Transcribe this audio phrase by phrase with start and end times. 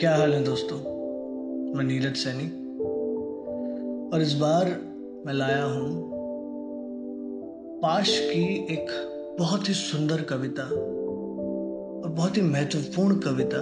[0.00, 0.76] क्या हाल है दोस्तों?
[1.74, 2.46] मैं नीरज सैनी।
[4.10, 4.64] और इस बार
[5.26, 6.10] मैं लाया हूँ
[7.82, 8.86] पाश की एक
[9.40, 13.60] बहुत ही सुंदर कविता और बहुत ही महत्वपूर्ण कविता,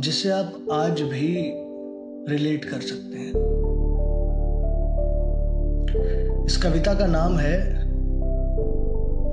[0.00, 1.52] जिसे आप आज भी
[2.28, 3.32] रिलेट कर सकते हैं।
[6.46, 7.58] इस कविता का नाम है,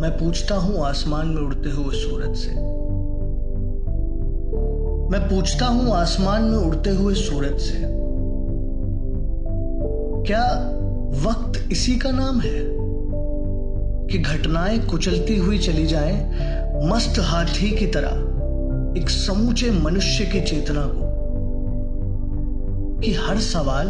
[0.01, 2.79] मैं पूछता हूँ आसमान में उड़ते हुए सूरज से।
[5.09, 7.77] मैं पूछता हूँ, आसमान में उड़ते हुए सूरज से।
[10.27, 10.43] क्या
[11.29, 12.65] वक्त इसी का नाम है
[14.07, 16.31] कि घटनाएँ कुचलती हुई चली जाएँ,
[16.87, 18.29] मस्त हाथी की तरह,
[19.01, 21.09] एक समूचे मनुष्य की चेतना को?
[22.99, 23.87] कि हर सवाल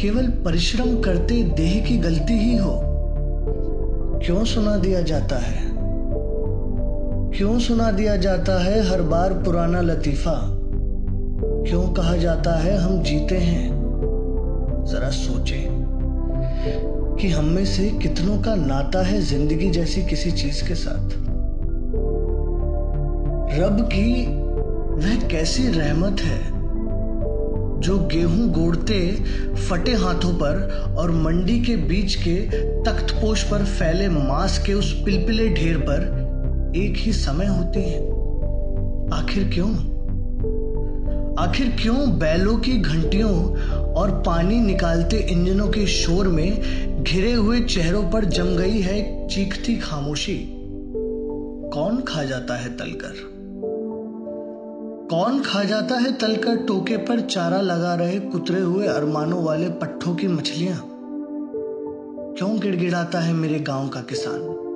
[0.00, 2.80] केवल परिश्रम करते देह की गलती ही हो?
[4.24, 5.79] क्यों सुना दिया जाता है?
[7.40, 10.32] क्यों सुना दिया जाता है हर बार पुराना लतीफा?
[11.68, 13.70] क्यों कहा जाता है हम जीते हैं?
[14.90, 15.66] जरा सोचे
[17.20, 21.10] कि हम में से कितनों का नाता है ज़िंदगी जैसी किसी चीज़ के साथ।
[23.60, 24.26] रब की
[24.94, 26.40] वह कैसी रहमत है
[27.80, 29.16] जो गेहूँ गोड़ते
[29.54, 32.36] फटे हाथों पर और मंडी के बीच के
[32.82, 36.30] तख्तपोश पर फैले मांस के उस पिलपिले ढेर पर
[36.76, 38.20] एक ही समय होती हैं।
[39.12, 39.70] आखिर क्यों?
[41.38, 43.56] आखिर क्यों बैलों की घंटियों
[43.92, 46.60] और पानी निकालते इंजनों के शोर में
[47.02, 50.48] घिरे हुए चेहरों पर जम गई है चीखती खामोशी?
[51.74, 53.12] कौन खा जाता है तलकर?
[55.10, 60.14] कौन खा जाता है तलकर टोके पर चारा लगा रहे कुतरे हुए अरमानों वाले पट्ठों
[60.14, 60.88] की मछलियाँ?
[62.38, 64.69] क्यों गिड़गिड़ाता है मेरे गाँव का किसान?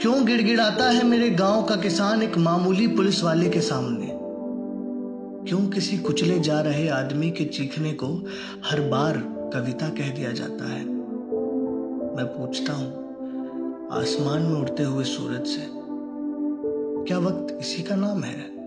[0.00, 4.06] क्यों गिड़गिड़ाता है मेरे गाँव का किसान एक मामूली पुलिस वाले के सामने?
[5.48, 8.06] क्यों किसी कुचले जा रहे आदमी के चीखने को
[8.64, 9.18] हर बार
[9.54, 10.84] कविता कह दिया जाता है?
[12.16, 12.88] मैं पूछता हूँ,
[13.92, 15.66] आसमान में उड़ते हुए सूरज से,
[17.04, 18.59] क्या वक्त इसी का नाम है?